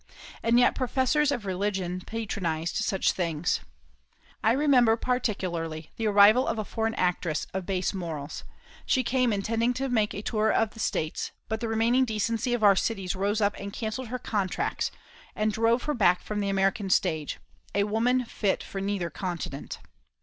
[0.41, 3.59] And yet professors of religion patronised such things.
[4.43, 8.43] I remember particularly the arrival of a foreign actress of base morals.
[8.87, 12.63] She came intending to make a tour of the States, but the remaining decency of
[12.63, 14.89] our cities rose up and cancelled her contracts,
[15.35, 17.37] and drove her back from the American stage,
[17.75, 19.77] a woman fit for neither continent.